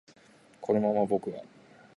[0.61, 1.43] このまま僕は